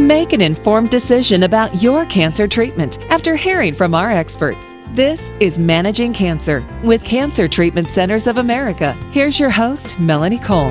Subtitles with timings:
[0.00, 4.66] Make an informed decision about your cancer treatment after hearing from our experts.
[4.92, 8.94] This is Managing Cancer with Cancer Treatment Centers of America.
[9.12, 10.70] Here's your host, Melanie Cole.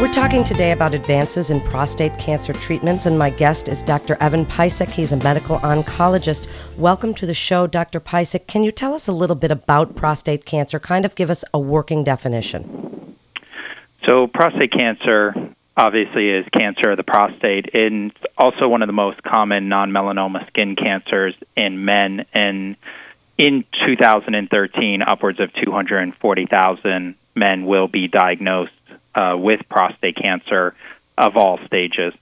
[0.00, 4.16] We're talking today about advances in prostate cancer treatments, and my guest is Dr.
[4.18, 4.88] Evan Pisick.
[4.88, 6.48] He's a medical oncologist.
[6.78, 8.00] Welcome to the show, Dr.
[8.00, 8.46] Pisick.
[8.46, 10.78] Can you tell us a little bit about prostate cancer?
[10.78, 13.14] Kind of give us a working definition.
[14.06, 19.22] So, prostate cancer obviously is cancer of the prostate and also one of the most
[19.22, 22.76] common non-melanoma skin cancers in men and
[23.36, 28.72] in 2013 upwards of 240,000 men will be diagnosed
[29.14, 30.74] uh, with prostate cancer
[31.18, 32.14] of all stages.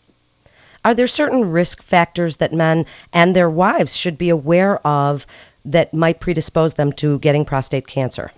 [0.84, 5.26] Are there certain risk factors that men and their wives should be aware of
[5.66, 8.32] that might predispose them to getting prostate cancer?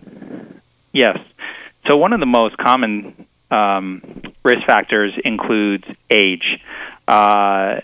[0.93, 1.19] Yes.
[1.89, 4.03] So one of the most common um,
[4.47, 6.63] risk factors includes age.
[7.07, 7.81] Uh,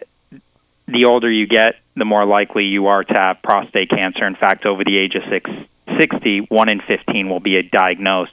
[0.86, 4.26] the older you get, the more likely you are to have prostate cancer.
[4.26, 5.50] In fact, over the age of six,
[5.98, 8.32] 60, 1 in 15 will be diagnosed.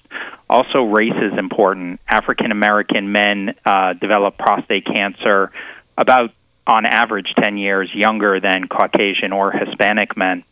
[0.49, 1.99] Also, race is important.
[2.07, 5.51] African American men uh, develop prostate cancer
[5.97, 6.31] about,
[6.65, 10.43] on average, 10 years younger than Caucasian or Hispanic men.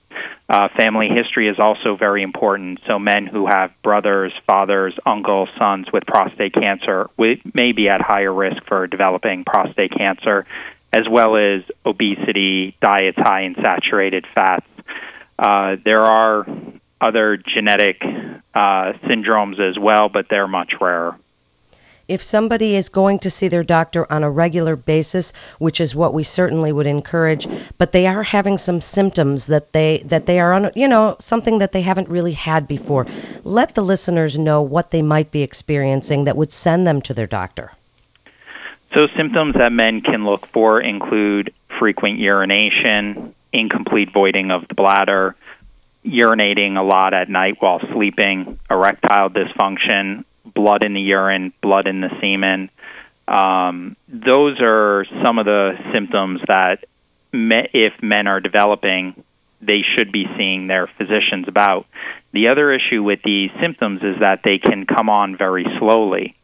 [0.50, 2.80] Uh, family history is also very important.
[2.88, 8.34] So, men who have brothers, fathers, uncles, sons with prostate cancer may be at higher
[8.34, 10.46] risk for developing prostate cancer,
[10.94, 14.66] as well as obesity, diets high in saturated fats.
[15.38, 16.48] Uh, there are
[17.02, 21.18] other genetic uh, syndromes as well, but they're much rarer
[22.08, 26.14] if somebody is going to see their doctor on a regular basis, which is what
[26.14, 30.54] we certainly would encourage, but they are having some symptoms that they that they are
[30.54, 33.06] on, you know, something that they haven't really had before,
[33.44, 37.28] let the listeners know what they might be experiencing that would send them to their
[37.28, 37.72] doctor.
[38.94, 45.36] So symptoms that men can look for include frequent urination, incomplete voiding of the bladder,
[46.06, 50.24] urinating a lot at night while sleeping, erectile dysfunction,
[50.58, 52.72] blood in the urine, blood in the semen.
[53.28, 56.84] Um, those are some of the symptoms that,
[57.32, 59.24] me, if men are developing,
[59.62, 61.86] they should be seeing their physicians about.
[62.32, 66.36] The other issue with these symptoms is that they can come on very slowly.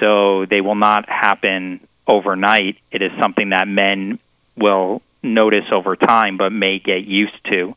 [0.00, 2.78] So they will not happen overnight.
[2.90, 4.18] It is something that men
[4.56, 7.74] will notice over time but may get used to.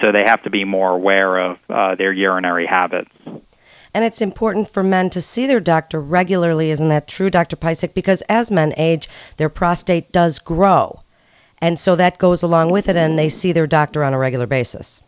[0.00, 3.10] So they have to be more aware of uh, their urinary habits.
[3.94, 7.56] And it's important for men to see their doctor regularly, isn't that true, Dr.
[7.56, 7.92] Pisick?
[7.92, 11.00] Because as men age, their prostate does grow.
[11.60, 14.46] And so that goes along with it, and they see their doctor on a regular
[14.46, 15.00] basis.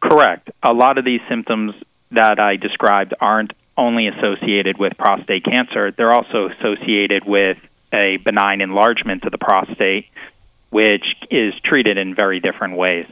[0.00, 0.50] Correct.
[0.62, 1.74] A lot of these symptoms
[2.10, 7.58] that I described aren't only associated with prostate cancer, they're also associated with
[7.92, 10.08] a benign enlargement of the prostate,
[10.70, 13.06] which is treated in very different ways.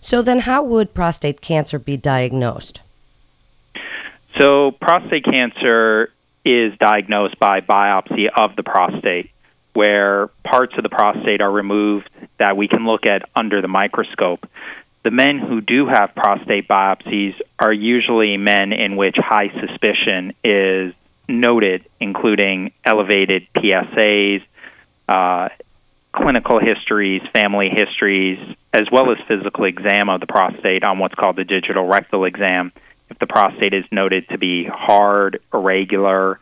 [0.00, 2.80] So, then how would prostate cancer be diagnosed?
[4.38, 6.10] So, prostate cancer
[6.44, 9.30] is diagnosed by biopsy of the prostate,
[9.72, 12.08] where parts of the prostate are removed
[12.38, 14.48] that we can look at under the microscope.
[15.04, 20.94] The men who do have prostate biopsies are usually men in which high suspicion is
[21.28, 24.42] noted, including elevated PSAs,
[25.08, 25.50] uh,
[26.12, 28.38] clinical histories, family histories,
[28.72, 32.72] as well as physical exam of the prostate on what's called the digital rectal exam
[33.18, 36.40] the prostate is noted to be hard, irregular,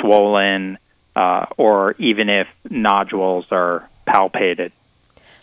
[0.00, 0.78] swollen,
[1.14, 4.72] uh, or even if nodules are palpated.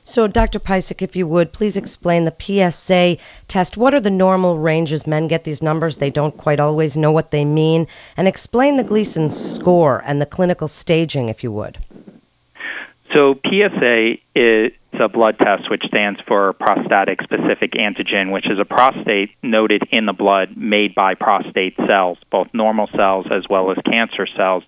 [0.03, 0.59] So, Dr.
[0.59, 2.33] Pisick, if you would, please explain the
[2.71, 3.17] PSA
[3.47, 3.77] test.
[3.77, 5.05] What are the normal ranges?
[5.05, 7.85] Men get these numbers, they don't quite always know what they mean.
[8.17, 11.77] And explain the Gleason score and the clinical staging, if you would.
[13.13, 18.65] So, PSA is a blood test which stands for prostatic specific antigen, which is a
[18.65, 23.77] prostate noted in the blood made by prostate cells, both normal cells as well as
[23.85, 24.63] cancer cells.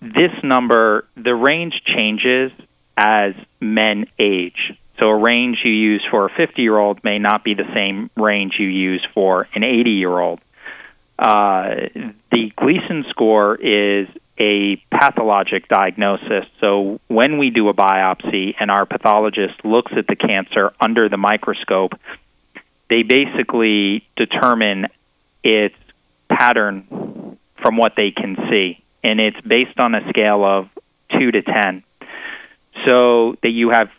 [0.00, 2.52] This number, the range changes
[2.96, 4.74] as men age.
[4.98, 8.10] So a range you use for a 50 year old may not be the same
[8.16, 10.40] range you use for an 80 year old.
[11.18, 11.88] Uh,
[12.30, 14.08] the Gleason score is
[14.40, 16.46] a pathologic diagnosis.
[16.60, 21.18] So when we do a biopsy and our pathologist looks at the cancer under the
[21.18, 21.92] microscope,
[22.88, 24.86] they basically determine
[25.44, 25.76] its
[26.28, 28.82] pattern from what they can see.
[29.04, 30.70] And it's based on a scale of
[31.18, 31.82] 2 to 10.
[32.86, 33.90] So that you have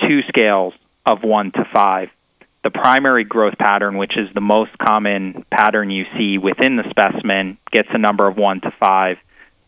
[0.00, 0.72] two scales
[1.04, 2.10] of 1 to 5.
[2.64, 7.58] The primary growth pattern, which is the most common pattern you see within the specimen,
[7.70, 9.18] gets a number of 1 to 5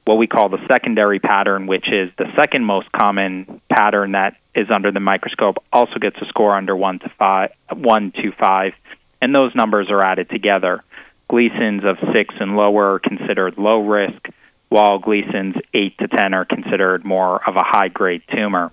[0.09, 4.67] what we call the secondary pattern, which is the second most common pattern that is
[4.75, 8.73] under the microscope, also gets a score under one to five, one to five,
[9.21, 10.83] and those numbers are added together.
[11.29, 14.31] Gleason's of six and lower are considered low risk,
[14.71, 18.73] while Gleason's eight to ten are considered more of a high grade tumor.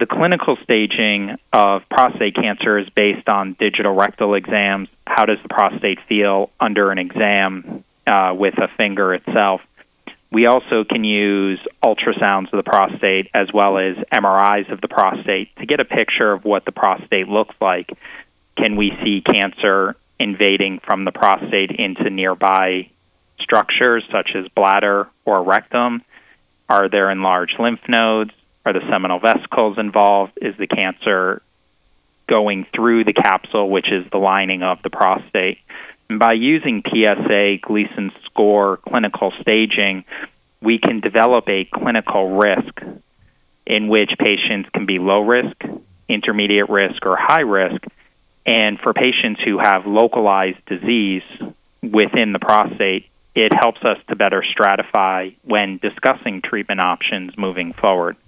[0.00, 4.88] The clinical staging of prostate cancer is based on digital rectal exams.
[5.06, 9.60] How does the prostate feel under an exam uh, with a finger itself?
[10.32, 15.54] We also can use ultrasounds of the prostate as well as MRIs of the prostate
[15.56, 17.90] to get a picture of what the prostate looks like.
[18.56, 22.88] Can we see cancer invading from the prostate into nearby
[23.40, 26.02] structures such as bladder or rectum?
[26.66, 28.32] Are there enlarged lymph nodes?
[28.64, 30.38] Are the seminal vesicles involved?
[30.40, 31.42] Is the cancer
[32.26, 35.58] going through the capsule, which is the lining of the prostate?
[36.12, 40.04] And by using PSA Gleason score clinical staging,
[40.60, 42.82] we can develop a clinical risk
[43.66, 45.56] in which patients can be low risk,
[46.10, 47.82] intermediate risk, or high risk.
[48.44, 51.22] And for patients who have localized disease
[51.82, 58.18] within the prostate, it helps us to better stratify when discussing treatment options moving forward.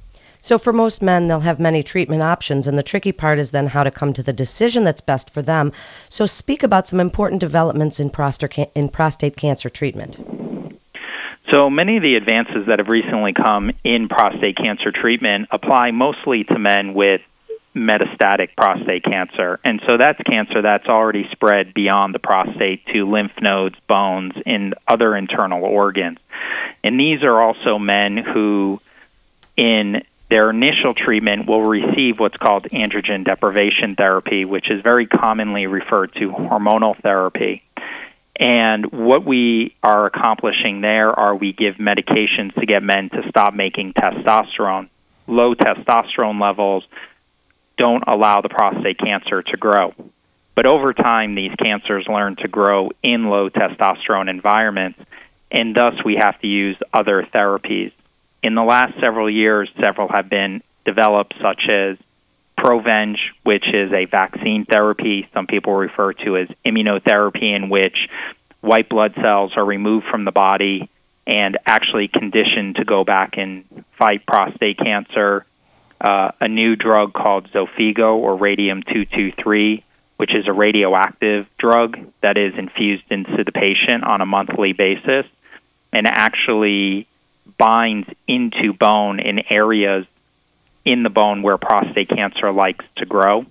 [0.45, 3.67] So, for most men, they'll have many treatment options, and the tricky part is then
[3.67, 5.73] how to come to the decision that's best for them.
[6.11, 10.19] So, speak about some important developments in prostate, in prostate cancer treatment.
[11.51, 16.45] So, many of the advances that have recently come in prostate cancer treatment apply mostly
[16.45, 17.23] to men with
[17.75, 19.59] metastatic prostate cancer.
[19.65, 24.75] And so that's cancer that's already spread beyond the prostate to lymph nodes, bones, and
[24.87, 26.19] other internal organs.
[26.85, 28.83] And these are also men who,
[29.57, 35.67] in their initial treatment will receive what's called androgen deprivation therapy, which is very commonly
[35.67, 37.63] referred to hormonal therapy.
[38.37, 43.55] And what we are accomplishing there are we give medications to get men to stop
[43.55, 44.89] making testosterone.
[45.27, 46.85] Low testosterone levels
[47.77, 49.95] don't allow the prostate cancer to grow.
[50.55, 55.01] But over time, these cancers learn to grow in low testosterone environments,
[55.51, 57.93] and thus we have to use other therapies.
[58.45, 61.97] In the last several years, several have been developed, such as
[62.59, 68.07] Provenge, which is a vaccine therapy some people refer to as immunotherapy, in which
[68.61, 70.91] white blood cells are removed from the body
[71.27, 75.47] and actually conditioned to go back and fight prostate cancer.
[75.99, 79.83] Uh, a new drug called Xofigo or radium 223,
[80.19, 85.25] which is a radioactive drug that is infused into the patient on a monthly basis
[85.95, 87.07] and actually
[87.59, 90.07] binds into bone in areas
[90.85, 93.47] in the bone where prostate cancer likes to grow.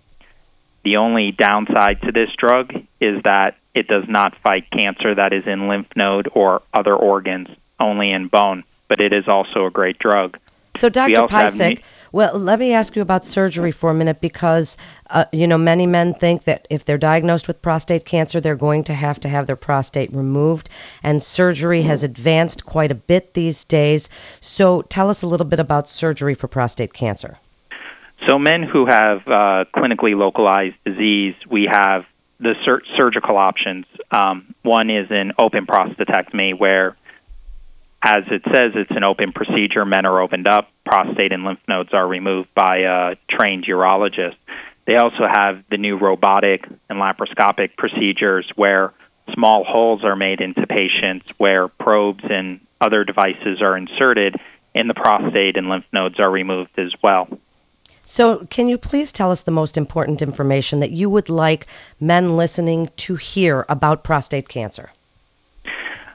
[0.83, 5.47] The only downside to this drug is that it does not fight cancer that is
[5.47, 9.97] in lymph node or other organs, only in bone, but it is also a great
[9.97, 10.37] drug.
[10.75, 11.13] So, Dr.
[11.27, 11.83] Pisick,
[12.13, 14.77] well, let me ask you about surgery for a minute because,
[15.09, 18.83] uh, you know, many men think that if they're diagnosed with prostate cancer, they're going
[18.83, 20.69] to have to have their prostate removed,
[21.01, 24.11] and surgery has advanced quite a bit these days.
[24.41, 27.35] So, tell us a little bit about surgery for prostate cancer.
[28.27, 32.05] So, men who have uh, clinically localized disease, we have
[32.39, 33.87] the sur- surgical options.
[34.11, 36.95] Um, one is an open prostatectomy, where
[38.03, 39.85] as it says, it's an open procedure.
[39.85, 44.35] Men are opened up, prostate and lymph nodes are removed by a trained urologist.
[44.85, 48.93] They also have the new robotic and laparoscopic procedures where
[49.33, 54.35] small holes are made into patients where probes and other devices are inserted,
[54.75, 57.29] and the prostate and lymph nodes are removed as well.
[58.03, 61.67] So, can you please tell us the most important information that you would like
[62.01, 64.91] men listening to hear about prostate cancer?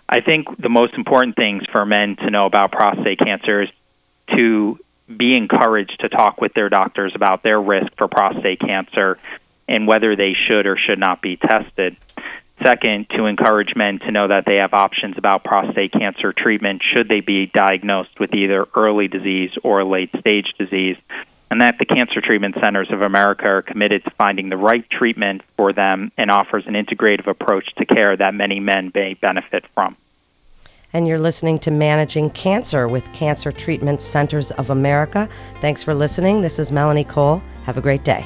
[0.08, 3.68] I think the most important things for men to know about prostate cancer is
[4.34, 4.78] to
[5.14, 9.18] be encouraged to talk with their doctors about their risk for prostate cancer
[9.66, 11.96] and whether they should or should not be tested.
[12.62, 17.08] Second, to encourage men to know that they have options about prostate cancer treatment should
[17.08, 20.96] they be diagnosed with either early disease or late stage disease
[21.50, 25.42] and that the Cancer Treatment Centers of America are committed to finding the right treatment
[25.56, 29.96] for them and offers an integrative approach to care that many men may benefit from.
[30.92, 35.28] And you're listening to Managing Cancer with Cancer Treatment Centers of America.
[35.60, 36.40] Thanks for listening.
[36.40, 37.42] This is Melanie Cole.
[37.64, 38.24] Have a great day.